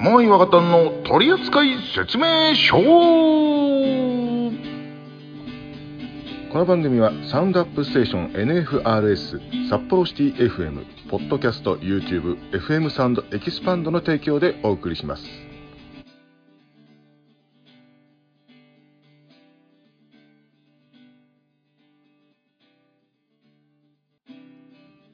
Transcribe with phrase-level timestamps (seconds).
[0.00, 1.60] モイワガタンの取扱
[1.94, 2.78] 説明書。
[6.50, 15.22] この番組はサウンドアップステーション NFRS 札幌シティ FM ポッドキャスト YouTube FM サウンドエキスパンドの提供でお送りします。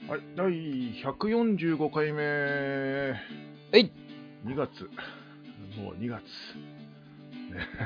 [0.08, 0.52] はい第
[1.02, 2.22] 145回目。
[3.72, 4.05] えい
[4.46, 4.70] 2月
[5.76, 6.22] もう2月、ね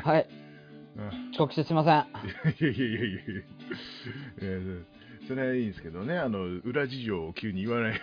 [0.04, 0.28] はい、
[0.96, 1.94] うん遅刻してすいません。
[1.94, 1.98] い
[2.64, 4.82] やいやいやいや
[5.28, 8.00] それはいいんですけどね、あの裏事情を急に言わない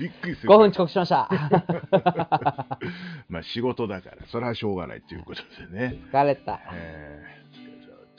[0.00, 0.48] びっくりする。
[0.48, 1.28] 5分遅刻しました。
[3.28, 6.00] まあ仕事だから、それはしょうがないということでね。
[6.12, 6.60] 疲れた。
[6.72, 7.39] えー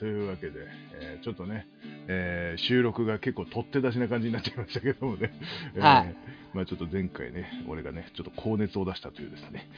[0.01, 0.53] というわけで、
[0.99, 1.67] えーちょっとね、
[2.07, 5.31] えー収録が結構取って出しな感じになっちゃいましたけどもね、
[5.75, 6.15] えーはい
[6.53, 9.69] まあちょっと前回ね、俺がね、ちょっと高熱を出したというですね、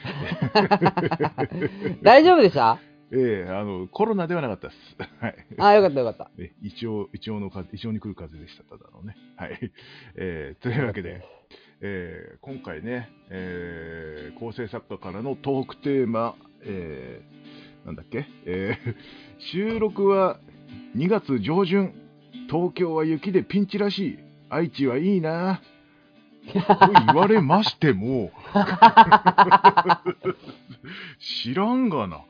[2.02, 2.78] 大丈夫でした？
[3.12, 4.78] えーあのコロナではなかったです。
[5.20, 6.30] はいあよかったよかった。
[6.38, 9.14] え一応、一応の風、一応に来る風邪でした、ただのね。
[9.36, 9.58] はい。
[10.16, 11.22] えーというわけで、
[11.80, 17.34] えー今回ね、えー構成作家からのトークテーマ、えー
[17.84, 18.94] なんだっけ、えー
[19.52, 20.38] 収録は
[20.96, 21.92] 2月上旬、
[22.48, 24.18] 東京は雪でピンチらしい、
[24.48, 25.60] 愛知はいいな、
[26.52, 26.52] と
[27.06, 28.30] 言われましても、
[31.18, 32.16] 知らんがな。
[32.16, 32.20] い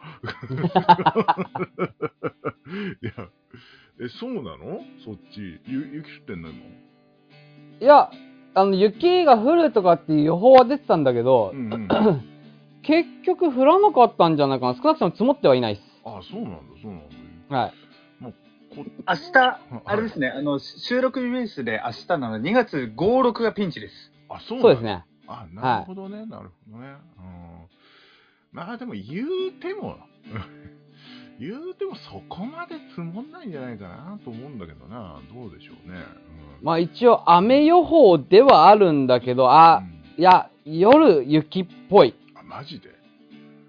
[3.06, 3.12] や、
[4.00, 4.80] え、そうなの？
[5.04, 5.60] そっち。
[5.66, 6.48] ゆ雪降ってんの？
[6.48, 6.58] 今。
[7.80, 8.10] いや、
[8.54, 11.88] あの、雪が降るとかっていう予報は出てたんだけど、うんうん。
[12.86, 14.74] 結局降らなかったんじゃないかな。
[14.74, 15.82] 少なくとも積もってはいないっす。
[16.04, 17.08] あ、そうなんだ、そうなん
[17.48, 17.56] だ。
[17.56, 17.74] はい。
[18.74, 24.12] こ明日、あれですね、あの、収録日ベースで明日なので、2月5、6がピンチです。
[24.28, 24.82] あ、そうなんだそうです。
[24.82, 25.04] ね。
[25.28, 26.88] あ、なるほどね、なるほどね。
[27.18, 27.68] うん。
[28.52, 29.96] まあでも言うても、
[31.40, 35.20] 言うてもそこまで積もんないんじゃないかなと思うんだけどな。
[35.32, 35.96] どうでしょうね。
[36.60, 36.64] うん。
[36.64, 42.14] まあ一応雨予報ではあるんだけど、あ、うんいや、夜雪っぽい
[42.56, 42.90] マジで？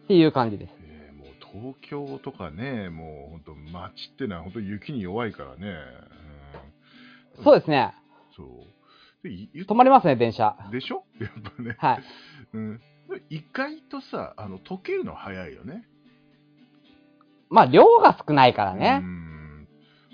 [0.07, 0.73] ていう感じです。
[0.81, 5.77] えーもう東京とかね、もう本当街ってのは本当雪に弱いからね。
[7.37, 7.93] うん、そうですね。
[8.35, 9.27] そう。
[9.27, 9.29] で
[9.65, 10.55] 止まりますね、電車。
[10.71, 11.03] でしょ？
[11.19, 11.75] やっぱね。
[11.79, 12.03] はい。
[12.53, 12.81] うん。
[13.29, 15.87] 意外とさ、あの、溶けるの早いよね。
[17.49, 18.97] まあ量が少ないからうね。
[18.97, 19.67] ん。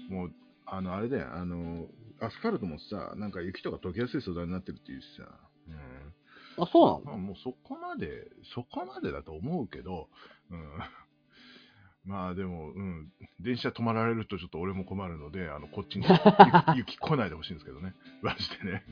[0.09, 0.31] もう、
[0.65, 1.87] あの、あれだよ、あの、
[2.19, 5.23] アスファルトもさ、なんか雪とか溶けやすい素材になってるっていうしさ。
[5.67, 6.13] うん。
[6.57, 7.01] あ、そうなの？
[7.05, 10.09] まあ、もうそこまで、そこまでだと思うけど、
[10.49, 10.79] うん。
[12.03, 16.05] まあでも、うん、電車止まられるとちょっと俺も困るので、あの、こっちに
[16.75, 17.93] 雪雪来ないでほしいんですけどね。
[18.23, 18.83] マジでね。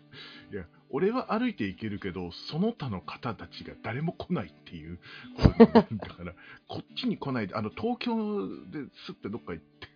[0.52, 4.98] いや、俺は歩いて行けるけど、その他の方たちが誰も来ないっていう。
[5.38, 6.34] だから、
[6.66, 9.88] こっちに来ないで、あの、東京ですってどっか行って、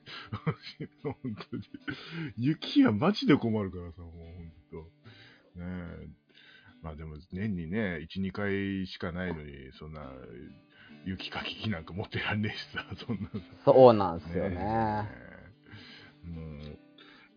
[1.02, 1.14] 本
[1.50, 1.62] 当に。
[2.38, 4.76] 雪はマジで困るからさ、もう本当。
[5.60, 5.66] ね
[6.04, 6.21] え。
[6.82, 10.00] まあでも年にね、1、2回しかないのに、そんな
[11.04, 13.38] 雪かき機なんか持ってらんねえしさ、 そんなさ。
[13.64, 14.56] そうなんですよね。
[14.58, 16.78] えもう、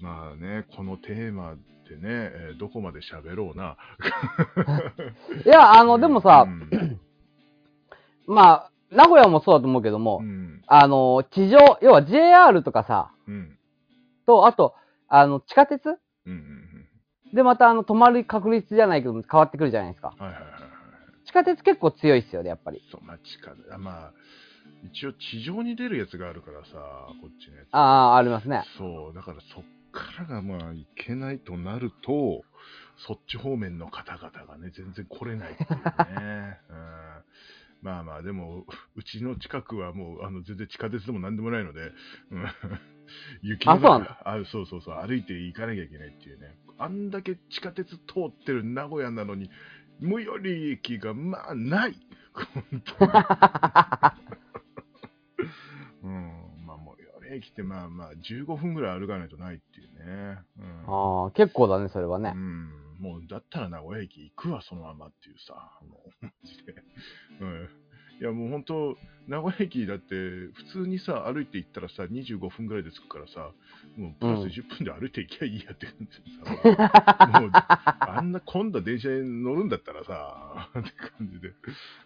[0.03, 1.57] まあね、このテーマっ
[1.87, 3.77] てね、えーどこまで喋ろうな。
[5.45, 6.99] いや、あの、でもさう、ん
[8.27, 10.63] まあ、名古屋もそうだと思うけども、うん。
[10.67, 13.57] あの、地上、要は JR とかさ、うん。
[14.25, 14.73] と、あと、
[15.07, 15.97] あの、地下鉄うん。
[16.25, 16.64] うん。
[17.33, 20.09] で、また、あの、止まる確率じゃないけど、変わってくるじゃないですか。
[20.09, 21.27] はいはいはいはい。
[21.27, 22.81] 地下鉄結構強いっすよね、やっぱり。
[22.91, 24.13] そう、まあ、地下まあ、
[24.83, 26.73] 一応地上に出るやつがあるからさ、
[27.21, 27.67] こっちのやつ。
[27.71, 28.63] ああ、ありますね。
[28.77, 32.43] そう、だからそっからがまあいけないとなると、
[33.07, 36.59] そっち方面の方々がね、全然来れないっていうね。
[36.69, 36.77] うん、
[37.81, 38.65] まあまあ、でも、
[38.95, 41.91] うちの近くはもう、あの、全然地下鉄でもなんでもないので、
[42.31, 42.45] うん、
[43.41, 46.57] 雪の中あそうそうそう、歩いて行かなきゃいけないっていうね。
[46.77, 49.49] あんだけ地下鉄通ってる名古屋なのに、
[50.01, 51.95] 最寄り駅がまあない。
[52.33, 52.63] 本
[52.97, 53.11] 当に。
[56.03, 56.95] うん、まあもう、
[57.33, 60.39] 駅ってまあまあ15分ぐらい歩かないとないっていうね。
[60.59, 62.37] うんああ、結構だね、それはねう。
[62.37, 62.69] ん、
[62.99, 66.75] もうだったら名古屋駅行くわ、そのままっていうさ、もう、マジで。
[67.41, 67.69] うん。
[68.19, 68.97] いや、もう本当、
[69.27, 73.51] 名古屋駅だって、普通にさ、歩いて行ったらさ、25分ぐらいで着くからさ、
[73.97, 76.13] もうプラスうん10分で歩いて行きゃいいやって感じで
[76.45, 81.53] さ、もう、あんな混んだ電車に乗るんだったらさ、って感じで、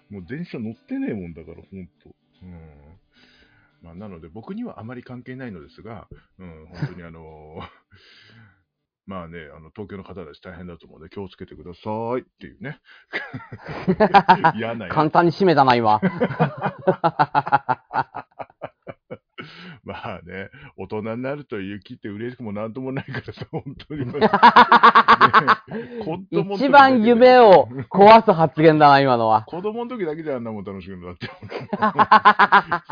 [0.10, 2.16] もう電車乗ってねえもんだから、本当。
[2.44, 3.00] うん。
[3.82, 6.08] まあ、なので、僕にはあまり関係ないのですが、
[6.38, 7.60] うん、本当にあの
[9.10, 11.90] まあね、あの、東京の方だし大変だと思うんで、気をつけてくださ
[12.20, 12.80] いっていうね。
[14.56, 16.00] 嫌なやつ簡単に締めたな、今。
[19.84, 24.06] まあね、大人になると雪って嬉しくもなんともないからさ、本当に。
[26.56, 29.44] 一番夢を壊す発言だな、今のは。
[29.44, 31.30] 子供の時だけじゃあんなもん楽しくなって。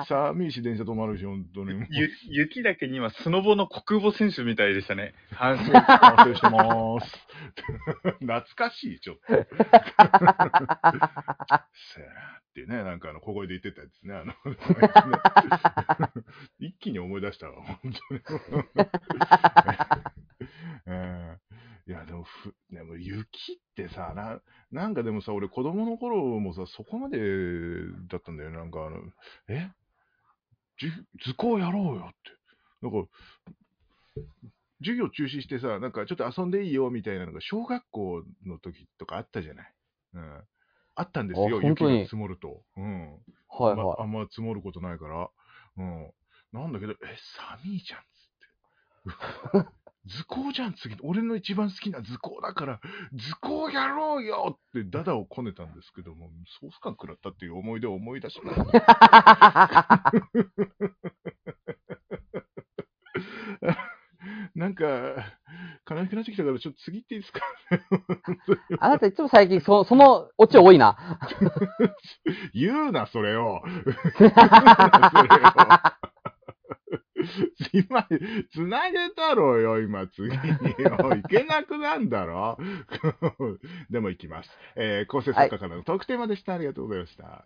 [0.08, 1.86] 寒いし、電車止まるし、本当に。
[1.90, 5.14] ゆ雪だけに今、スノボの国母選手みたいでしたね。
[5.32, 7.28] 反省反省してます。
[8.20, 9.24] 懐かしい、ちょっと。
[11.94, 12.08] せや
[12.40, 14.16] ってね、なんかあの、小声で言ってたやつね。
[14.16, 14.34] あの
[16.60, 17.78] 一気に思い出したわ、本
[18.10, 18.22] 当に。
[20.88, 21.40] うん
[21.88, 24.42] いや、でもふ、でも雪ってさ、な、
[24.72, 27.18] なんかでもさ、俺子供の頃もさ、そこまで
[28.10, 28.58] だったんだよね。
[28.58, 29.02] なんかあの、
[29.48, 29.72] え？
[30.78, 30.92] じ
[31.26, 32.16] 図工やろうよって。
[32.82, 33.08] なんか、
[34.80, 39.74] 授業中止してさ、なんかちょっと遊んでいいよみたいなのが小学校の時とかあったじゃない。
[40.14, 40.48] うん。
[40.96, 42.66] あったんですよ、雪が積もると。
[42.76, 43.24] うん。
[43.50, 45.32] はいまあはんま積もることないから。
[45.78, 46.14] うん。
[46.54, 46.96] なんだけど、え、
[47.62, 48.08] 寒いじゃんっつ
[49.60, 49.70] って。
[50.06, 50.96] 図工じゃん、次。
[51.02, 52.80] 俺の一番好きな図工だから、
[53.14, 56.30] 図工やろうよってダダをこねたんですけども、
[56.62, 60.12] ソース感食らったっていう思い出を思い出しました。
[64.56, 64.86] なんか、
[65.90, 67.40] 悲しくなってきたから、ちょっと次行っていいですか？
[67.40, 67.44] い。
[68.80, 71.20] あなたいつも最近そ、そのオチ多いな。
[72.54, 73.62] 言うな、それを。
[77.74, 78.08] 今、
[78.54, 80.34] つなげたろうよ、今、次に
[80.78, 81.14] よ。
[81.16, 82.58] いけなくなんだろ？
[83.90, 84.50] でも行きます。
[84.76, 86.54] えー、構成作家からのトークテーマでした。
[86.54, 87.44] ありがとうございました。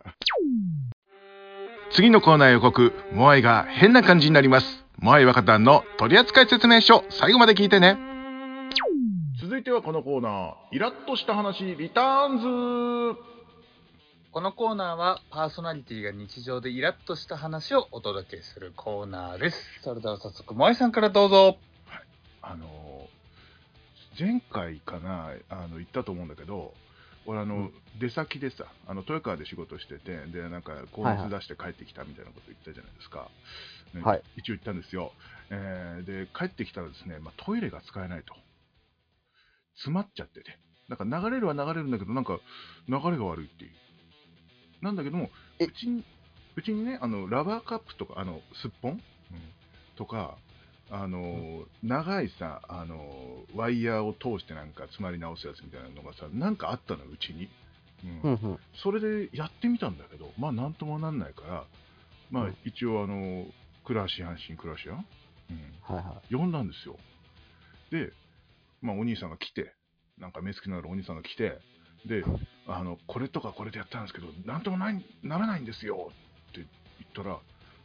[1.92, 4.84] 次のコーナー予告、モアイが変な感じになります。
[4.98, 7.98] モアイ若旦の取扱説明書、最後まで聞いてね。
[9.40, 13.20] 続いてはこのコーナー、イラッとした話、リターンズ
[14.32, 19.58] このコーナーはパーソナリティが日常でイラッとした話をお届けするコーナーです。
[19.82, 21.58] それでは早速、萌えさんからどうぞ。
[22.40, 22.72] あのー
[24.18, 26.74] 前回かなあの言ったと思うんだけど
[27.26, 27.72] 俺あの、うん。
[27.98, 33.28] 出先でさあの豊川で仕事しててでなんか高はいはい熱出して帰ってきたみたいなこと言ったじゃないですか、
[33.92, 34.22] ねはい。
[34.38, 35.12] 一応言ったんですよ、
[35.50, 38.34] えーで帰ってきたらですね、まあ、トイレが使えないと。
[39.76, 40.58] 詰まっちゃってて。
[40.88, 42.38] なんか流れるは流れるんだけどなんか
[42.88, 43.70] 流れが悪いっていう
[44.82, 45.64] なんだけどもえ。
[45.64, 46.04] うちに
[46.56, 49.00] うちにねあのラバーカップとかあのすっぽん、
[49.96, 50.36] とか
[50.90, 53.00] あの、長いさあの
[53.54, 57.48] ワイヤーを通してなんか詰まり直すやつみたいなのがさなんかあったのうちに、
[58.04, 58.58] ううんんうん。
[58.82, 61.64] それでやってみたんだけどまあなんともなんないから
[62.30, 62.56] まあうん。
[62.64, 63.46] 一応あの
[63.86, 65.06] クラシアン新クラシアン、
[65.50, 66.96] うん、はいは呼んだんですよ。
[67.90, 68.12] で
[68.82, 69.72] まあお兄さんが来て
[70.18, 71.58] なんか目つきのあるお兄さんが来て
[72.06, 72.24] で
[72.66, 76.10] あのこれとかこれでやったんですけどなんともないならないんですよ
[76.50, 76.66] って言っ
[77.14, 77.38] たら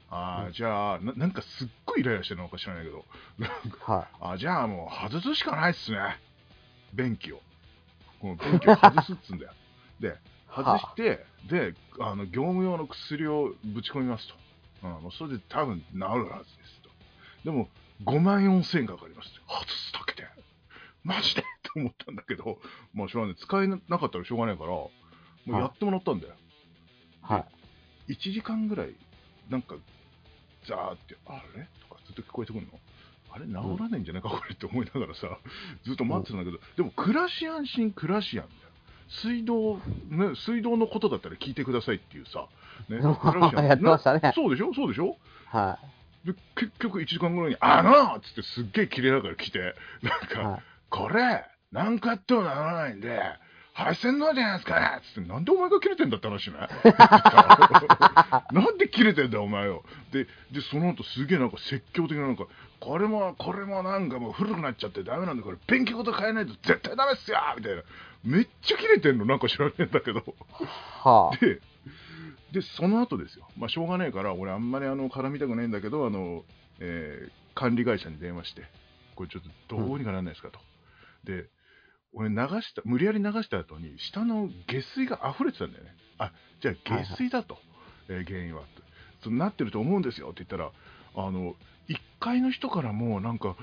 [0.10, 0.54] ああ、うん。
[0.54, 3.06] じゃあななんかすっごいイライラしてるのか知らないけど
[3.38, 3.92] なんかい。
[3.92, 6.00] はあじゃあもう外すしかないっすね。
[6.94, 7.42] 便器を。
[8.22, 9.54] この便器を外すっつうんだよ。
[10.00, 10.18] で
[10.50, 14.36] 外して、であの業務用の薬をぶち込みますと、
[14.84, 16.90] うん、もうそれで多分治るはずですと。
[17.44, 17.70] でも
[18.04, 19.40] 5万4000円かかりますって。
[19.48, 20.28] 外すだけで
[21.08, 21.42] マジで？
[21.42, 22.60] って思ったんだけど
[22.94, 24.92] まあしょうがない使えなかったらしょうがないからも
[25.48, 27.34] うやってもらったんだよ、い。
[27.34, 27.46] は
[28.10, 28.14] い。
[28.14, 28.94] 1時間ぐらい
[29.50, 29.76] なんか
[30.66, 31.68] ザーってあれ？
[31.88, 32.80] とかずっと聞こえてくるの？
[33.32, 35.38] あれ治らないんじゃないか、 これって思いながらさ
[35.84, 38.60] ずっと待ってたんだけど、でもクラシアンシンクラシアンだよ。
[39.10, 39.78] 水道、
[40.10, 42.48] ね、水道のことだったら聞いてくださいっていうさ、
[42.90, 43.04] ね、ク
[43.40, 44.20] ラシアンやってましたね。
[44.22, 44.74] なそうでしょ？
[44.74, 45.18] そうでしょ？
[45.46, 45.80] は
[46.26, 49.60] で結局1時間ぐらいに「あの!」っつってすっげえ切れながら来て
[50.02, 50.28] なんい。
[50.28, 50.62] か、はい。
[50.90, 53.20] これ、何回やってもならないんで、
[53.74, 56.58] 配線のじゃないですかねつって、なんでお前が切れてんだって話ね。
[58.52, 59.84] なんで切れてんだよ、お前よ。
[60.12, 62.48] で、で、その後すげえなんか説教的ななんか、
[62.80, 67.84] これも、これもなんかもう古くなっちゃってダメなんで、これ、勉強ごと変えないと絶対ダメっすよみたいな。
[68.24, 70.24] めっちゃ切れてんの、なんか知らねえんだけど。
[71.04, 71.38] はあ。
[71.38, 71.60] で、
[72.52, 73.48] で、その後ですよ。
[73.58, 76.44] まあ、しょうがないから、俺あんまりあの、絡みたくないんだけど、あの、
[76.80, 78.66] えー管理会社に電話して、
[79.16, 80.60] これちょっとどうにかならないですかと。
[81.28, 81.50] で、
[82.14, 85.96] 俺流した、無理やり流した後に、下の下水が溢れてたんだよね。
[86.18, 86.32] あ、
[86.62, 86.74] じゃあ
[87.06, 87.58] 下水だと、
[88.10, 88.68] えー原因はと。
[89.24, 90.72] そうなってると思うんですよって言ったら、
[91.16, 91.56] あの、
[91.90, 93.56] 1階の人からも、なんか、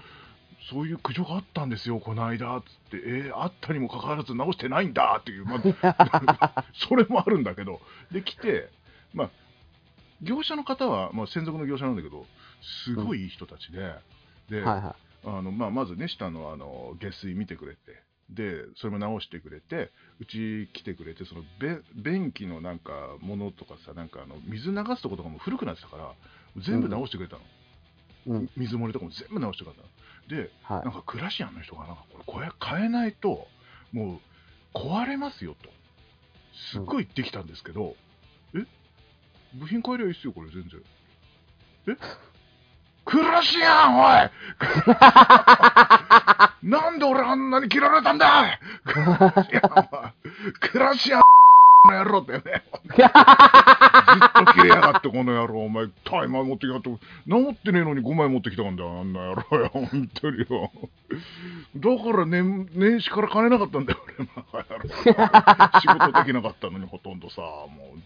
[0.71, 7.81] そういう苦情があったんですよ、この間、つって、えーあったにもかかわらず直してないんだっていう、まあ、 それもあるんだけど、
[8.13, 8.71] で、来て、
[9.13, 9.31] まあ、
[10.23, 12.27] 業者の方は、まあ、専属の業者なんだけど、
[12.85, 13.95] すごいいい人たちで、
[14.49, 17.81] で、はいはあの、まあ、まずね、下のあの下水見てくれて、
[18.31, 19.91] で、それも直してくれて、
[20.21, 26.15] うち来てくれて、そのべ便器のなんかものとかさ、なんかあの水流すとことかも古くなってたから、
[26.63, 27.43] 全部直してくれたの。
[28.27, 28.51] うん。
[28.57, 29.89] 水漏れとかも全部直してくれたの。
[30.43, 31.93] で、はなんかクラシアンの人がな？
[31.93, 33.47] んかこれこれ変えないと
[33.93, 34.21] も
[34.75, 35.69] う壊れますよと。
[36.73, 37.97] すっごい言ってきたんですけど、
[38.55, 38.65] え？
[39.55, 40.81] 部品変えりゃいいっすよこれ全然。
[41.89, 41.97] え？
[43.05, 44.31] クラシアンおい。
[46.69, 48.55] なんで俺あんなに切られたんだ。
[48.55, 49.05] いクラ
[49.45, 50.13] シアンは
[50.61, 51.21] クラシアン
[51.87, 52.41] の野郎ってね。
[52.41, 52.49] ず
[52.95, 53.05] っ
[54.47, 56.91] と切れやがってこの野郎お前タイマー持ってきたって。
[57.29, 60.71] 治ってねえのに5枚持ってきたんだよあんな野郎よ本当によ。
[61.77, 63.99] だから年年始から金なかったんだよ
[64.53, 64.89] 俺
[65.81, 67.99] 仕事できなかったのにほとんどさもう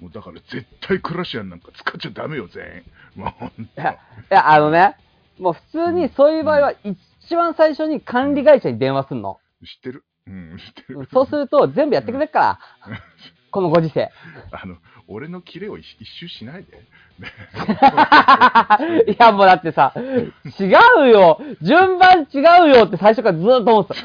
[0.00, 2.84] もうだから絶対クラシアンなんか使っちゃダメよ全
[3.16, 3.22] 員。
[3.22, 3.96] もういや、い
[4.30, 4.96] や、あのね、
[5.38, 9.38] もう普通にそういう場合は、一番最初に管理会社に電話すんの。
[9.64, 10.04] 知ってる？
[10.26, 12.58] うん知ってる、うんそうすると、全部やってくれるから、
[13.50, 14.10] このご時世。
[14.50, 14.76] あの
[15.08, 16.82] 俺のキレを一一周しないで。
[19.12, 20.32] いや、もうだってさ、違
[21.04, 21.40] うよ。
[21.62, 22.42] 順番違う
[22.76, 24.02] よって最初からずーっと思ってた。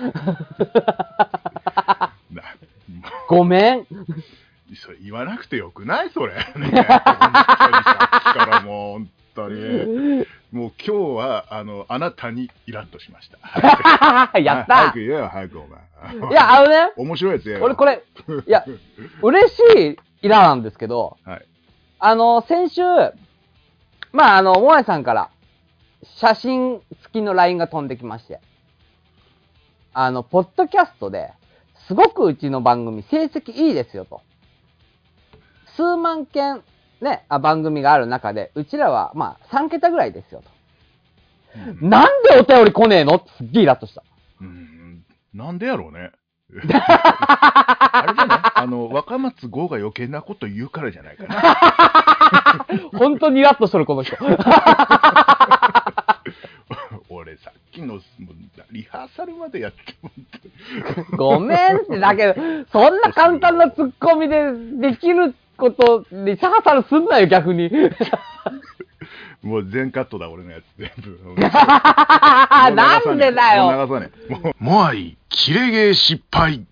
[2.32, 2.44] な
[3.28, 3.88] ごめん。
[4.76, 6.34] それ言わなくてよくないそれ。
[6.36, 10.26] ね、本当にさっきからもう本当に。
[10.52, 14.40] もう今日は、あの、あなたにイラッとしました。
[14.40, 16.32] やった早く言えよ、早くお前。
[16.32, 17.64] いや、あのね、面白いやつやよ。
[17.64, 18.04] 俺これ、
[18.46, 18.66] いや、
[19.22, 19.60] 嬉し
[19.92, 21.46] いイラなんですけど、はい。
[22.00, 22.82] あの、先週、
[24.12, 25.30] まあ、あの、もえさんから、
[26.04, 28.42] 写真付きの LINE が飛んできまして、
[29.94, 31.32] あの、ポッドキャストで、
[31.88, 34.22] すごくうちの番組成績いいですよと。
[35.82, 36.62] 数万件
[37.02, 40.52] ね、あ番組がある中で、うちらは、まあ、3桁ぐらいですよと。
[41.86, 43.16] なんでお便り来ねえの？
[43.16, 44.04] ってすっげえイラッとした。
[44.40, 46.12] うん、なんでやろうね。
[46.54, 48.40] あれじゃない？
[48.54, 52.68] あの、若松剛が余計なこと言うからじゃないかな。
[53.00, 54.16] 本当にイラッとしとる、この人。
[57.10, 58.00] 俺さっきの
[58.72, 60.12] リハーサルまでやっても
[61.18, 62.36] ごめんって、だけど、
[62.72, 64.54] そんな簡単なツッコミで
[64.92, 67.70] できることにサハサルすんなよ、逆に。
[69.44, 71.36] もう全カットだ、俺のやつ全部。
[71.40, 73.72] なんでだよ。
[73.72, 74.34] もう流さねえ。
[74.34, 76.66] もう、もあい、キレゲー失敗。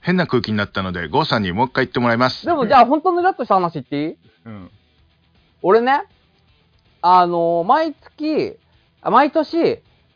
[0.00, 2.46] 変な空気になったので、ゴーさんにもう一回言ってもらいます。
[2.46, 4.16] でも、じゃあ、本当のイラッとした話言っていい？
[4.46, 4.70] うん。
[5.62, 6.04] 俺ね、
[7.02, 8.56] あの毎月、
[9.02, 9.56] あ毎年、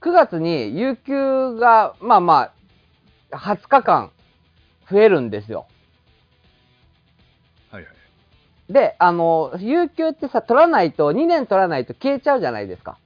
[0.01, 2.51] 9月に有給が、まあま
[3.31, 4.11] あ、20日間
[4.91, 5.67] 増えるんですよ。
[8.69, 12.99] で、あの、有給ってさ、取らないと、2年取らないと消えちゃうじゃないですか。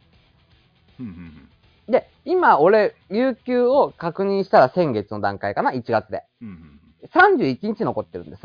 [1.88, 6.23] で、今、俺、有給を確認したら先月の段階かな、1月で。
[6.43, 6.75] うんうん
[7.15, 8.43] 31日残ってるんです。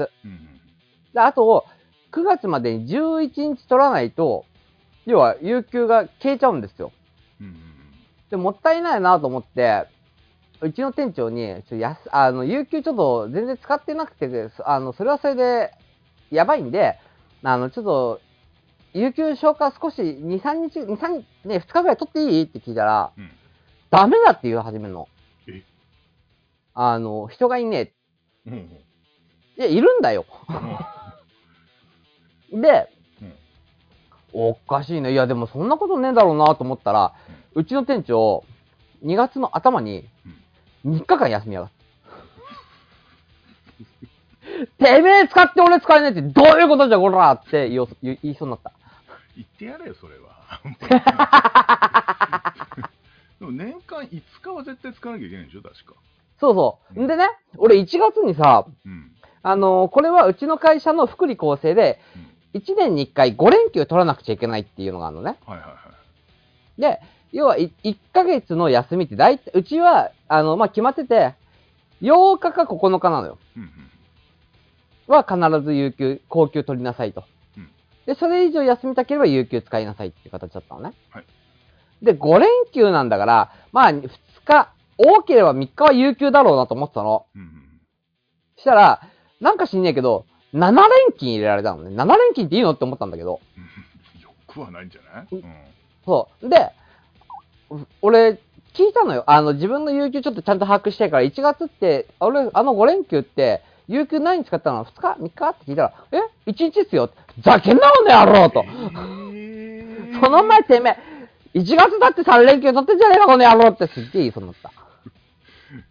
[1.13, 1.65] で、あと、
[2.11, 4.45] 9月までに11日取らないと、
[5.05, 6.91] 要は、有給が消えちゃうんですよ。
[8.29, 9.87] で、もったいないなと思って、
[10.61, 15.71] うちの店長に、ちょやすあの、有給ちょっと全然使ってなくて、あの、それはそれで、
[16.31, 16.97] やばいんで、
[17.43, 18.21] あの、ちょっと、
[18.93, 22.43] 有給消化少し、2、3日、2、3、ね、2日ぐらい取っていい？
[22.43, 23.29] って聞いたら、うん
[23.89, 25.07] ダメだって言う始めるの。
[25.47, 25.61] え？
[26.73, 27.93] あの、人がいね
[28.47, 28.83] うんうんえ。
[29.57, 30.25] いや、いるんだよ。
[32.51, 32.89] で、
[33.21, 33.33] うん
[34.35, 35.11] おかしいね。
[35.11, 37.13] いや、でもそんなことねえだろうなと思ったら、
[37.53, 38.43] うちの店長、
[39.03, 40.09] 2月の頭に、
[40.85, 41.82] 3日間休みやがった。
[44.77, 48.71] てめえ使って俺使えないってどういうことじゃこらって言い言いそうになった。
[49.35, 50.33] 言ってやれよ、それは。
[53.39, 55.93] でも年間5日は絶対使わなきゃいけないんでしょ、確か。
[56.39, 56.99] そうそう。
[56.99, 59.09] うんんでね、俺1月にさ、うん。
[59.45, 61.99] あのーこれはうちの会社の福利厚生で、
[62.53, 65.35] 1年に1回5連休取らなくちゃいけないっていうのがあるのね。
[65.45, 65.75] はいはいは
[66.77, 66.81] い。
[66.81, 67.71] で、要は1
[68.13, 71.33] ヶ月の休みって大体、うちは、あの、まあ、決まってて、
[72.01, 73.37] 8日か9日なのよ。
[73.57, 73.89] うんうん
[75.07, 77.23] は必ず有給、高給取りなさいと。
[77.57, 77.69] うん
[78.05, 80.93] で、それ以上休みたければ有給使いなさいっていう形だったのね。
[81.11, 81.25] はい
[82.01, 84.09] で、5連休なんだから、まあ、2
[84.45, 87.25] 日、多ければ3日は有給だろうなと思ってたの。
[87.33, 87.63] うんうん
[88.57, 89.01] したら、
[89.41, 90.81] なんか知んねえけど、7連
[91.13, 91.95] 勤入れられたのね。
[91.95, 93.39] 7連勤っていいのって思ったんだけど。
[93.57, 93.59] う
[94.19, 94.21] ん。
[94.21, 95.27] よくはないんじゃない？
[95.31, 95.43] うん。
[96.05, 96.49] そう。
[96.49, 96.71] で、
[97.71, 98.39] う俺、
[98.73, 99.23] 聞いたのよ。
[99.27, 105.49] あの、自分の有給ちょっとちゃんと把握してから、1月って、俺、あの5連休って、有給何に使ったの ?2 日 ?3 日？
[105.49, 107.09] って聞いたら、え ?1 日っすよ。
[107.41, 108.63] ざけんなもんねやろうと。
[110.21, 110.97] その前てめ
[111.53, 114.71] え、1月だって3連休取ってんじゃねえか、この野郎ってすっげえ言いそうになった。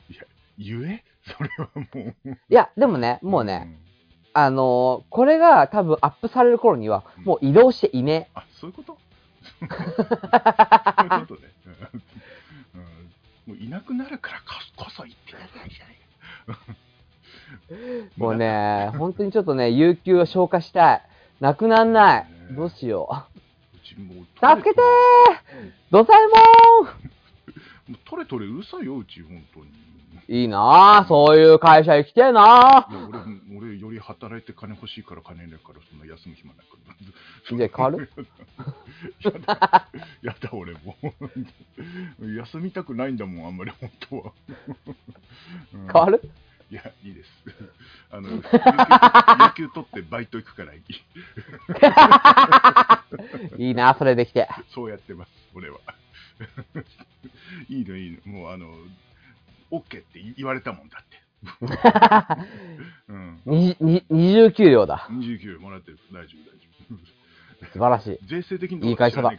[0.08, 0.24] いや、
[0.58, 1.04] 言え？
[1.26, 1.82] それはも
[2.24, 2.30] う。
[2.30, 3.78] いや、でもね、もうね、
[4.34, 8.96] あのーこれが多分アップされる頃には、もう移動していねあ、そういうこと？
[9.60, 11.50] そういうことね。
[12.74, 13.12] うんうん
[13.44, 14.38] もういなくなるから
[14.76, 15.96] ここそ言ってないじゃない
[16.70, 16.81] え。
[18.16, 21.02] もうね、 本当にちょっとね、有給を消化したい。
[21.40, 22.26] なくなんない。
[22.52, 23.26] どうしよ
[23.74, 24.24] うちもうう。
[24.34, 26.84] 助けてードサエモ
[27.88, 29.66] もう取れ取れうるさいよ、うち、本当に。
[29.66, 29.82] ー
[30.28, 33.18] いいなぁ、そういう会社行きてえないや俺、
[33.58, 36.94] 俺より働いて金欲しいから金ねえから、そんな休む暇ないから。
[37.56, 38.10] じゃあ変わる
[39.24, 39.88] やだ、
[40.22, 40.96] やだ俺も
[42.20, 42.34] う。
[42.36, 44.32] 休みたくないんだもん、あんまり本当は。
[45.74, 46.22] うん変わる
[46.72, 47.30] いや、いいです。
[48.10, 48.52] あの、有給有
[49.68, 50.80] 給取ってバイト行くからいい。
[53.62, 54.48] いいなぁ、それできて。
[54.70, 55.80] そうやってます、俺は。
[57.68, 58.32] いいの、いいの。
[58.32, 58.74] もう、あの、
[59.70, 61.20] OK って言われたもんだって。
[63.08, 63.42] うん。
[63.44, 65.06] にに二重給料だ。
[65.10, 65.98] 29もらってる。
[66.10, 66.66] 大丈夫、大丈
[67.70, 68.14] 素晴らしい。
[68.14, 68.26] 夫。
[68.28, 69.36] 税制的にどいうい会社だか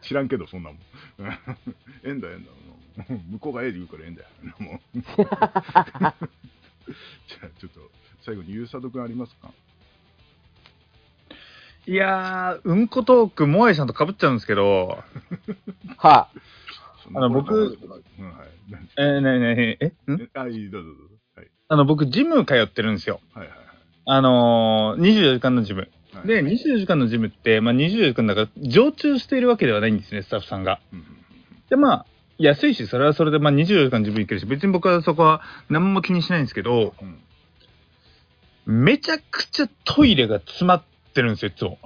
[0.00, 0.78] 知らんけど、そんなもん。
[1.18, 1.28] うん
[2.04, 2.52] ええんだ、ええんだ。
[3.30, 4.28] 向こうがええで言うからええんだよ。
[4.58, 5.36] もう じゃ
[6.08, 6.14] あ、
[7.60, 7.80] ちょっと、
[8.22, 9.50] 最後にゆうさとくんありますか？
[11.86, 15.02] いやー、うんこトーク、モアイさんと被っちゃうんですけど、
[15.96, 16.28] は
[17.02, 18.48] そんなあの僕うん、はい。
[18.98, 20.20] えー、ねえねえ、えん？
[20.20, 21.14] えあ、いい、どうぞどうぞ。
[21.36, 21.48] はい。
[21.68, 23.20] あの、僕、ジム通ってるんですよ。
[23.32, 23.58] はいはい
[24.10, 25.90] あのー、24時間のジム。
[26.14, 26.26] はい。
[26.26, 30.80] で、24時間のジムって、まあ、24時間だから、常駐しているわけではないんですね、スタッフさんが。
[30.92, 31.04] うんうん
[31.68, 32.06] で、まあ、
[32.38, 37.18] 安いし、それはそれで、まあ、24時間ジム行けるし、別に僕はそこは何も気にしないんですけど、うんうん
[38.70, 40.82] めちゃくちゃトイレが詰まっ
[41.14, 41.78] てるんですよ、いつも。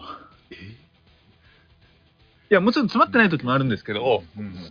[0.50, 0.56] え？
[0.56, 0.68] い
[2.48, 4.24] や、もちろん詰まってない時もあるんですけど、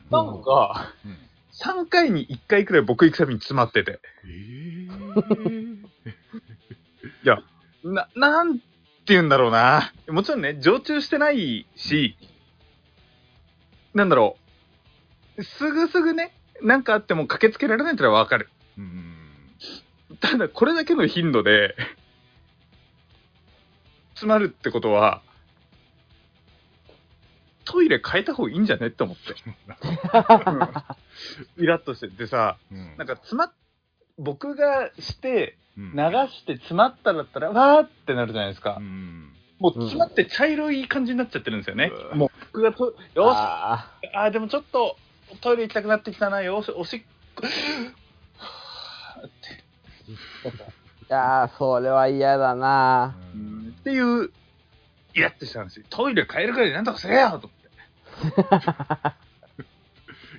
[0.09, 1.17] なんか、うん
[1.53, 4.01] 3回に1回くらい僕行くたびに詰まってて。
[4.25, 5.77] えー
[7.85, 8.65] な、なんて
[9.07, 9.93] 言うんだろうな。
[10.09, 12.17] もちろんね、常駐してないし、
[13.93, 14.40] なんだろう。
[15.39, 18.49] すぐすぐね、なんかあっても駆けつけられないってのはわかる。
[18.77, 19.07] うんうん
[20.19, 21.73] ただ、これだけの頻度で、
[24.13, 25.21] 詰まるってことは、
[27.63, 29.33] トイレ変えた方がいいんじゃねって思って。
[29.45, 32.07] うんイラッとして。
[32.09, 33.53] でさ、うんなんか詰まっ、
[34.17, 38.77] 僕がして、うん流して詰まっただったら、わーってなるじゃないですか。
[38.79, 41.91] うんもう詰まって茶色い感じになっちゃってるんですよね。
[42.11, 42.95] うんもう僕がと、よし、
[43.37, 44.97] ああーでもちょっと
[45.39, 47.01] トイレ行きたくなってきたな、よし、おしっ
[47.35, 50.63] こ、ってーい
[51.07, 53.15] やー、それは嫌だな
[53.79, 54.31] っていう、
[55.13, 55.85] イラッとしたんですよ。
[55.89, 57.61] トイレ変えるくらなんとかせえよと思って。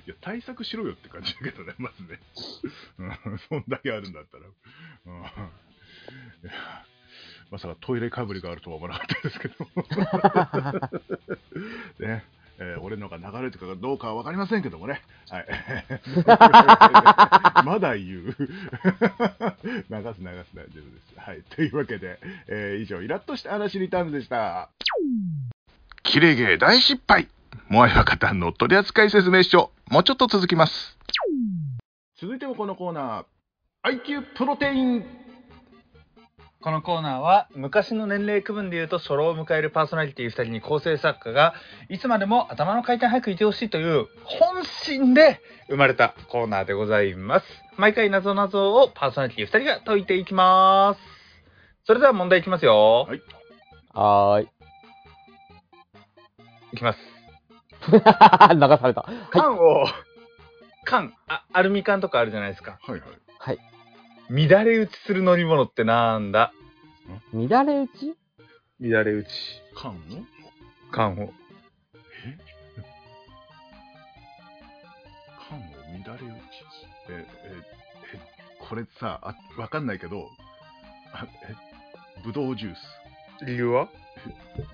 [0.05, 2.19] いや対策しろよって感じだけどね、まずね。
[2.97, 4.43] うんそんだけあるんだったら。
[4.45, 5.23] うん
[7.51, 9.55] まさかトイレかぶりがあるとは思わなかったですけど。
[12.05, 12.25] ね
[12.59, 15.01] えー俺のが流れてくるかどうかは分かりませんけどもね。
[15.29, 15.45] はい、
[17.65, 18.21] まだ言う。
[18.33, 18.37] 流す流
[19.89, 20.21] す大丈夫で
[21.01, 21.13] す。
[21.17, 21.41] はい。
[21.49, 24.69] というわけで、えー以上、イラッとした話リターンズでした。
[26.03, 27.27] キレゲー大失敗
[27.69, 30.97] モアイ若旦の取扱説明書、もうちょっと続きます。
[32.19, 35.05] 続いてもこのコーナー、IQ プロテイン。
[36.63, 41.53] このコーナーは昔の年齢区分でいうと初老を迎えるパーソナリティ2人に構成作家が
[41.89, 47.45] いつまでも頭の回転早くいてほしいという本心で生まれたコーナーでございます
[47.75, 50.99] 毎回謎々をパーソナリティ2人が解いていきます
[51.85, 53.21] それでは問題いきますよ、はい
[53.93, 54.49] はーい。
[56.71, 56.99] いきます
[57.91, 59.05] 流された。
[59.31, 59.85] 缶を
[60.85, 63.09] 缶あアルミ缶とかあるじゃないですかはいはい。
[63.39, 63.72] はい。
[64.35, 66.51] 乱れ打ちする乗り物ってなんだ？
[67.33, 68.17] 乱れ打ち？
[68.79, 69.29] 乱れ打ち。
[69.75, 69.97] 缶を？
[70.91, 71.31] 缶を。
[72.25, 72.37] え？
[75.47, 75.61] 缶を
[76.03, 76.41] 乱れ打ち？
[77.09, 77.25] え、え、
[78.15, 78.19] え、
[78.67, 80.27] これさ、あわかんないけど、
[81.13, 81.55] あえ、
[82.25, 83.45] ぶどうジュース。
[83.45, 83.87] 理由は？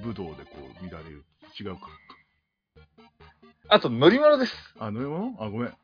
[0.02, 1.63] ぶどうでこう乱れ打ち？
[1.63, 1.82] 違うか。
[3.67, 4.54] あと乗り物です。
[4.80, 5.36] あ、飲み物？
[5.38, 5.67] あ、ごめん。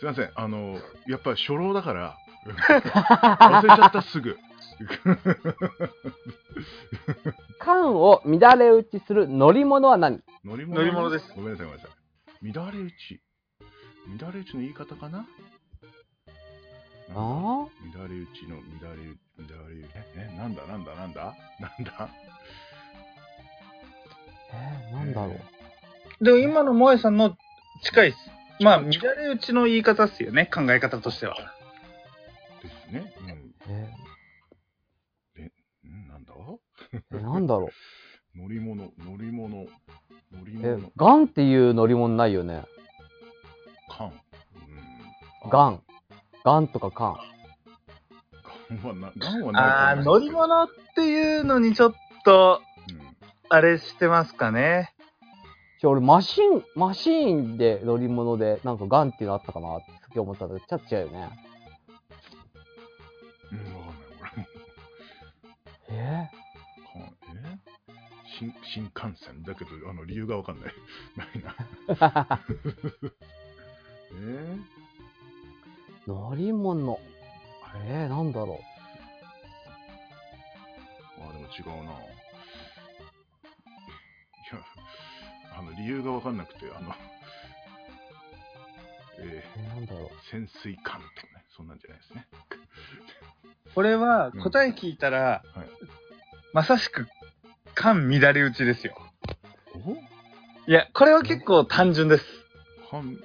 [0.00, 0.32] すいません。
[0.34, 2.16] あの、やっぱり初老だから、
[3.40, 4.36] 忘れちゃった、すぐ。
[7.58, 10.22] 缶を乱れ打ちする乗り物は何？
[10.44, 10.78] 乗り物？
[10.80, 11.92] 乗り物ですごめんなさい、ごめんなさ
[12.42, 12.52] い。
[12.52, 13.20] 乱れ打ち。
[14.20, 15.26] 乱れ打ちの言い方かな？
[17.14, 19.90] あ乱れ打ちの乱れ打ち、乱れ打ち。
[20.16, 20.66] え、えなんだ？
[20.66, 20.94] なんだ？
[20.94, 21.34] なんだ？
[21.60, 22.10] なんだ？
[24.52, 25.32] ええー、なんだろ
[26.20, 26.24] う？
[26.24, 27.36] でも今の萌えさんの
[27.82, 28.18] 近いっす。
[28.58, 28.98] まあ、乱れ
[29.34, 31.36] 打ちの言い方っすよね、考え方としては。
[32.92, 33.12] ですね。
[33.68, 33.90] え
[35.86, 35.90] うん。
[36.04, 36.34] んなんだ？
[37.12, 37.66] ー、えなんだろ
[38.34, 38.38] う。
[38.38, 39.66] 乗り物、乗り物、乗
[40.44, 42.64] りえ物、、ガンっていう乗り物ないよね。
[43.88, 44.08] 缶。
[44.08, 45.50] うん。
[45.50, 45.82] ガン。
[46.44, 47.16] ガンとかカン。
[48.82, 51.94] ガンはな、ガンはないああ、と思乗り物っていうのにちょっ
[52.24, 53.16] と、うん。
[53.48, 54.92] あれしてますかね。
[55.78, 61.45] ちょ、俺、マシン、マシーンで乗り物で、なんかガンっていうのあったかなってすげえ思ったんだけど、ちょっと違うよね。
[68.38, 70.72] 新新幹線だけど、あの、理由がわかんない。
[71.16, 71.54] ないな。
[72.96, 73.12] ー、
[74.12, 74.58] え
[76.06, 76.98] 乗り物。
[77.84, 81.92] えー、なんだろー、あ、でも違うな。
[81.92, 81.96] い
[84.52, 84.64] や、
[85.58, 86.94] あの、理由がわかんなくて、あの、
[89.18, 89.26] えう。
[89.28, 90.08] えー、なんだろう？
[90.08, 92.26] ー、潜水艦とかね、そんなんじゃないですね。
[93.74, 95.68] これはうん答え聞いたら、はい
[96.52, 97.06] まさしく、
[97.76, 98.96] 間乱れ打ちですよ。
[99.86, 99.92] お？
[100.68, 102.24] いや、これは結構単純です。
[102.90, 103.18] 艦、ん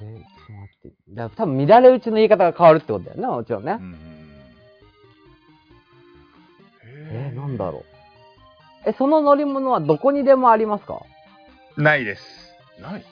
[0.00, 0.96] えー、ちょっと待って。
[1.10, 3.72] だから多分乱れ打ちの言い方が変わるってことだよね、もちろんね。
[3.78, 3.96] うん。
[7.10, 7.84] えー、なんだろ
[8.86, 8.88] う。
[8.88, 11.00] え、その乗り物はどこにでもありますか？
[11.76, 12.22] ないです。
[12.78, 12.82] う。
[12.82, 13.04] ない。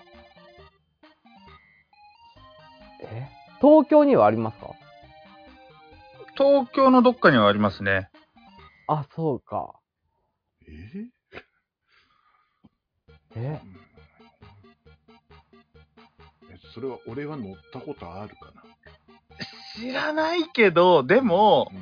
[3.03, 3.29] え？
[3.61, 4.71] 東京にはありますか？
[6.37, 8.11] 東京のどっかにはありますね。
[8.89, 9.75] あ、そうか。
[10.69, 10.73] え？
[10.73, 11.07] ー
[13.37, 13.63] ええ
[16.73, 18.63] それは俺は乗ったことあるかな？
[19.77, 21.77] 知らないけど、でも、う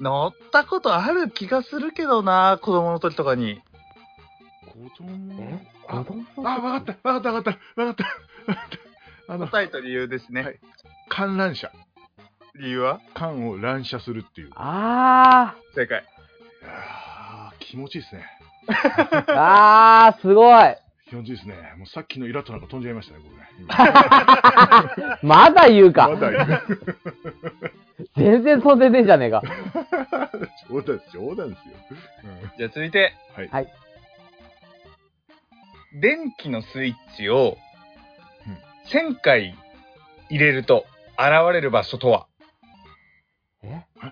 [0.00, 0.02] ん。
[0.02, 3.62] 乗ったことある気がするけどな、子供の時とかに。
[4.66, 5.42] 子供？
[5.42, 5.58] え？
[5.88, 6.24] あ子供？
[6.48, 8.04] あ、わかった、わかった、わかった、わかった。
[9.32, 10.42] あの、答えと理由ですね。
[10.42, 10.60] はい
[11.08, 11.70] 観覧車。
[12.58, 13.00] 理由は？
[13.14, 14.50] 観を乱射するっていう。
[14.54, 16.04] あ正解。
[16.64, 18.24] あー気持ちいいですね。
[18.68, 20.76] ー、 あー、すごい。
[21.08, 21.54] 気持ちいいですね。
[21.78, 23.46] もうさっきのイラッとなんか飛んじゃいましたね、僕ね。
[25.22, 26.08] 今まだ言うか。
[26.08, 26.62] まだいる
[28.16, 29.42] 全然飛んでねえじゃねえか。
[30.68, 31.74] 冗談です、冗談ですよ。
[32.58, 33.48] じゃあ続いて、うんはい。
[33.52, 33.72] はい
[35.98, 37.56] 電気のスイッチを
[38.46, 39.54] うん1000回
[40.28, 42.26] 入れると現れる場所とは？
[42.28, 42.35] ええ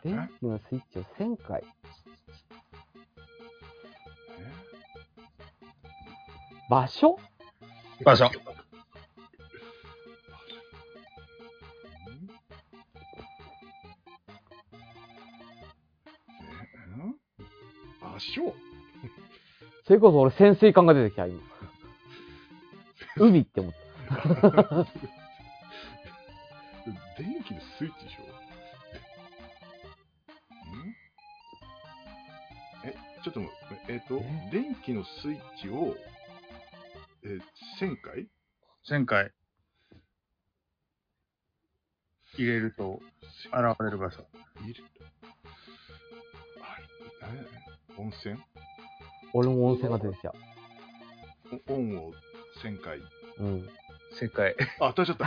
[0.02, 1.62] 電気のスイッチを1000回。
[6.70, 7.18] 場所？
[8.04, 8.30] 場所。
[18.00, 18.54] 場所？
[19.86, 21.40] それこそ俺潜水艦が出てきた、今。
[23.16, 24.86] 海って思った。
[34.54, 35.96] 電気のスイッチを、
[37.24, 37.40] えー、
[37.84, 38.28] 1000回
[38.88, 39.32] ？1000回
[42.36, 43.00] 入れると
[43.46, 44.24] 現れる場所。
[44.60, 44.84] 入れる
[47.20, 48.38] あえ温泉？
[49.32, 50.32] 俺も温泉が出てきた。
[51.68, 52.12] おオンを
[52.62, 52.98] 1000回。
[53.40, 53.68] うん。
[54.20, 54.54] 正解。
[54.78, 55.26] あ、当たっちゃった。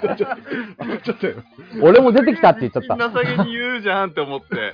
[0.00, 0.38] 当たっちゃった。
[0.78, 1.44] 当たっちゃったよ。
[1.80, 3.10] 俺も出てきたって言っちゃった。
[3.14, 4.72] 情けに言うじゃんって思って。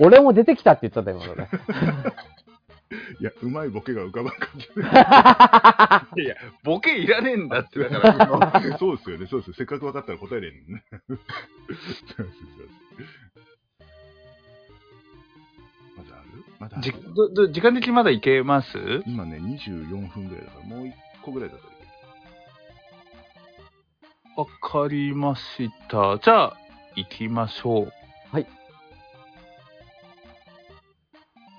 [0.00, 1.48] 俺も出てきたって言っちゃった、今のね。
[3.20, 6.14] いや、うまいボケが浮かばんかった。
[6.20, 8.60] いや、ボケいらねえんだって、だから。
[8.78, 9.54] そうですよね、そうですよ。
[9.54, 10.84] せっかく分かったら答えれんね。
[11.08, 13.14] そうですそうです
[15.96, 16.44] まだある？
[16.60, 19.02] まだあじるどど時間的にまだいけます？
[19.06, 21.88] 今ね、24分ぐらいだから、もう1個ぐらいだったらいける。
[24.36, 26.18] わかりました。
[26.18, 26.56] じゃあ、
[26.96, 27.92] 行きましょう。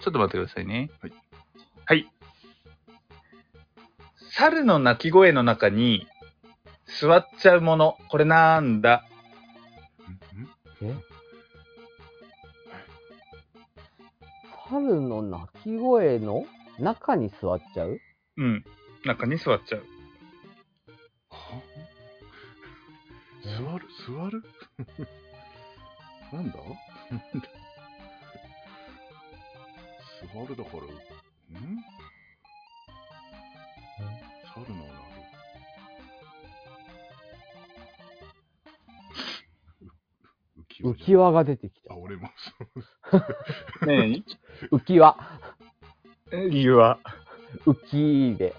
[0.05, 0.91] ちょっと待ってくださいね。
[1.01, 1.13] はい。
[1.85, 2.07] はい。
[4.37, 6.05] 猿の鳴き声の中に
[7.01, 7.97] 座っちゃうもの。
[8.09, 9.03] これなんだ？
[10.83, 10.91] んん？
[10.91, 10.95] え？
[14.69, 16.45] 猿の鳴き声の
[16.77, 17.99] 中に座っちゃう？
[18.37, 18.63] うん。
[19.05, 19.85] 中に座っちゃう。
[21.31, 21.61] は？
[23.43, 23.87] 座る？
[24.05, 24.43] 座る？
[26.31, 26.59] なんだ？
[30.35, 30.87] 座るだから、ん？
[34.53, 34.91] 猿の鳴る。
[39.81, 39.85] う
[40.59, 41.97] 浮き浮き輪が出てきたあ、。
[41.97, 42.29] 俺も
[43.11, 43.17] そ
[43.83, 43.85] う。
[43.85, 44.25] ね
[44.73, 45.15] 浮き輪。
[46.33, 46.99] え理由は
[47.65, 48.53] 浮きで。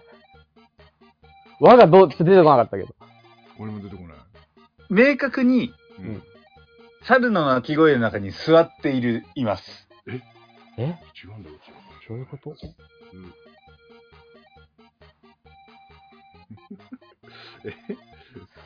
[1.60, 2.94] 輪がどう、出てこなかったけど。
[3.58, 4.16] 俺も出てこない。
[4.88, 6.22] 明確にううん。
[7.02, 9.88] 猿の鳴き声の中に座っている、います。
[10.78, 10.86] え？
[10.86, 10.94] 違
[12.16, 12.50] ういうこと？
[12.50, 12.57] うん
[17.64, 17.74] え？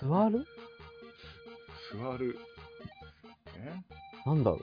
[0.02, 0.44] 座る？
[1.92, 2.38] 座る。
[3.56, 3.72] え？
[4.26, 4.60] なんだろう？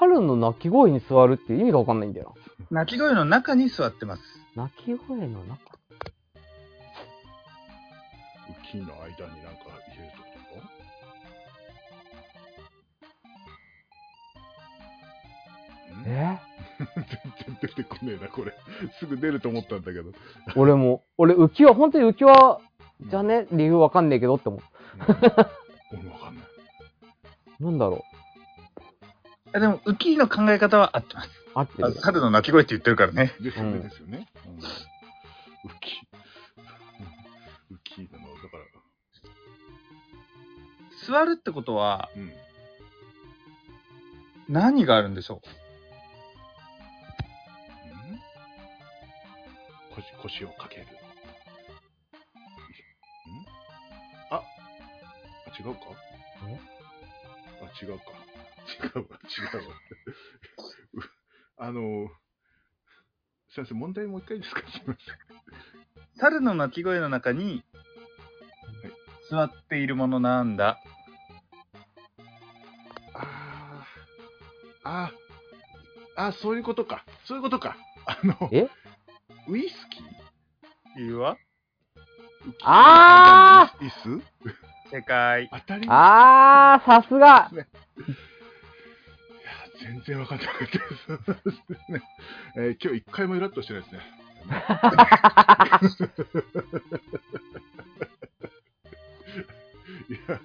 [0.00, 2.34] 猿の鳴き声に座るっていう意味がわかんないんだよ
[2.70, 4.22] 鳴き声の中に座ってます。
[4.54, 4.64] な。
[4.64, 5.58] 鳴き声の中？
[8.48, 10.27] 浮きの間になんか入れるとか
[17.04, 18.52] 全然出てこねえな、これ。
[18.98, 20.12] すぐ出ると思ったんだけど。
[20.56, 22.60] 俺も、俺浮き輪、本当に浮き輪
[23.02, 23.46] じゃね？
[23.52, 24.60] 理由わかんねえけどって思う。
[24.60, 24.66] うん
[25.90, 26.44] 俺もわかんない。
[27.60, 28.04] なんだろ
[29.54, 31.28] あでも、ウキの考え方は合ってます。
[31.28, 31.32] う。
[31.54, 31.88] 合ってる。
[31.88, 33.32] あ猿の鳴き声って言ってるからね。
[33.40, 34.28] ですよね、うんですよね。
[34.46, 34.60] うん、浮
[35.80, 36.08] き。
[37.70, 38.64] うん浮きなの、だから、
[41.06, 42.32] 座るってことは、うん。
[44.48, 45.37] 何があるんでしょう？
[50.38, 50.82] 腰腰をかける。
[50.82, 50.86] ん？
[54.30, 54.42] ああ、
[55.58, 55.80] 違うか？
[56.46, 56.60] え？
[57.60, 58.04] あ、違うか。
[58.68, 59.74] 違うわ、違うわ。
[60.94, 61.00] う
[61.58, 62.08] あの、
[63.54, 64.60] 先生、問題もう一回ですか？
[64.70, 65.14] すみません。
[65.14, 65.18] う
[66.20, 67.64] 猿の鳴き声の中に、
[69.30, 70.78] 座っているものなんだ？
[73.14, 77.04] あーあー、あ、そういうことか。
[77.24, 77.76] そういうことか。
[78.06, 78.68] あの、え？
[79.48, 81.36] ウイスキー理由は
[82.46, 84.22] 浮きあ椅子？
[84.90, 85.48] 正解。
[85.52, 85.92] 当たりいや、
[86.74, 87.50] あー、さすが。
[89.80, 90.70] 全然わかんなかったで
[91.56, 91.92] す。
[91.92, 92.02] ね
[92.56, 94.00] えー今日一回もイラッとしてないですね。
[100.08, 100.40] いや、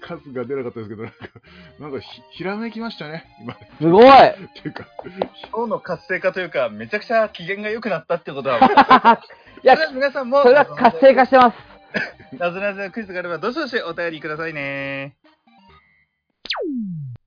[0.00, 1.16] 数が出なかったですけど、なんか、
[1.80, 3.54] なんかひひらめきましたね、今。
[3.54, 4.06] っすごい。
[4.62, 4.86] ていうか、
[5.52, 8.58] 脳の活性化というか、めちゃくちゃ機嫌が良くなったってことは、
[9.64, 12.36] いや皆さんも、それは活性化してます。
[12.38, 15.16] なぞなぞクイズがあれば、どしどしお便りくださいね。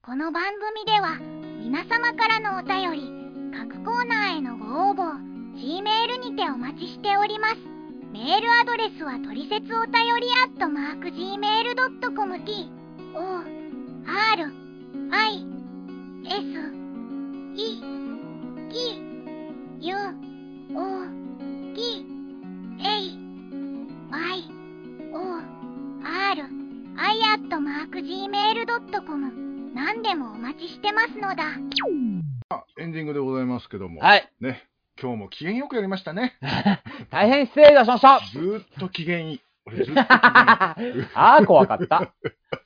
[0.04, 0.44] この番
[0.76, 1.18] 組では
[1.60, 3.12] 皆様からのお便り
[3.58, 5.18] 各コーナーへのご応募
[5.56, 7.56] G メールにてお待ちしております。
[8.14, 12.70] メールアドレスはトリセツお便りアットマーク Gmail.com t
[13.16, 13.20] o
[14.06, 14.54] r
[15.10, 15.46] i
[16.24, 16.44] s
[17.56, 17.82] e
[18.70, 18.78] k
[19.82, 19.96] u
[20.76, 21.18] o
[21.74, 22.17] t
[28.08, 31.44] Gmail.com 何でもお待ちしてますのだ。
[32.78, 34.32] エンディングでございますけども、はい。
[34.40, 34.64] ね、
[35.02, 36.38] 今日も機嫌よくやりましたね。
[37.12, 38.22] 大変失礼いたしました。
[38.32, 39.42] ずーっと機嫌いい。
[39.98, 41.98] あー、怖かった。
[41.98, 42.12] あー、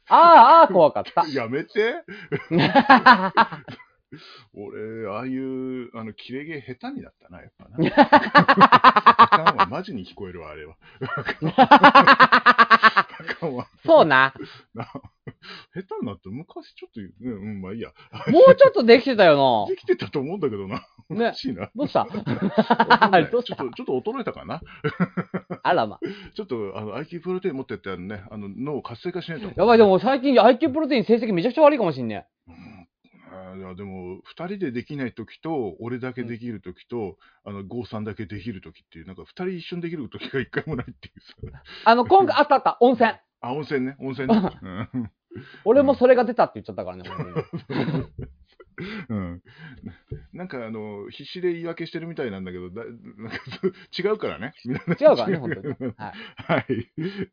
[0.09, 1.25] あー、怖かった。
[1.27, 2.03] やめて。
[4.53, 7.77] 俺、ああいう、あの、切れ毛下手になったな、やっぱな。
[9.17, 10.75] あかんわ、マジに聞こえるわ、あれは。
[13.85, 14.33] そうな。
[14.73, 14.85] な
[15.73, 17.91] 下手になった昔ちょっと、うん、うん、まあいいや。
[18.27, 20.85] もうちょっとできてたよできてたと思うんだけどな。
[21.09, 21.69] おねかしいな。
[21.75, 22.03] どうした？
[22.03, 22.23] うした？
[22.23, 24.61] ちょっと、ちょっと衰えたかな？
[25.63, 25.99] あらま。
[26.35, 29.51] ちょっと、あの、IQ プロテイン持ってって、あのね、あの、脳を活性化しないと。
[29.55, 32.87] やばい、でも最近 IQ プロテイン成績めちゃくちゃ悪いかもしんねうん
[33.31, 41.63] あーいやでも、二人でできないときと、俺だけできるときと、あの、郷さんだけできるときっていう、なんか二人一緒にできるときが一回もないっていうさ。
[41.85, 43.11] あの、今回あったあった、温泉。
[43.39, 44.89] あ、温泉ね、温泉ね。
[44.93, 45.11] うん
[45.63, 48.05] 俺もそれが出たって言っちゃったからね、本当に
[49.09, 49.41] うん、
[50.33, 53.37] なんかあの必死で言い訳してるみたいなんだけどだなんか
[53.97, 54.53] 違うからね。
[54.65, 55.93] 違うからね、本当に。
[55.97, 56.13] はい。
[56.35, 56.65] はい。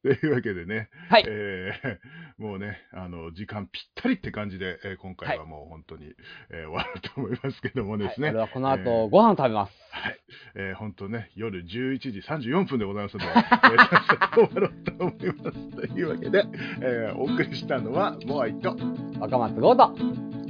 [0.03, 1.99] というわけでね、はいえー
[2.43, 6.15] もうね、あの、時間ぴったりって感じで、えー今回はもう本当に、
[6.51, 9.73] えー終わると思いますけどもですね、はい、俺はこのえ後、ーご飯を食べます。
[9.91, 10.19] はい。
[10.55, 15.71] えー本当ね、夜11時34分でございますので、えー、終わろうと思います。
[15.77, 16.45] というわけで、
[16.81, 18.77] えーお送りしたのは、モアイと、
[19.19, 19.95] 若松豪と、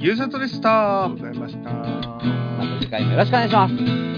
[0.01, 1.69] ゆうさとでしたございました。
[1.71, 4.08] また次回もよろしくお願いします。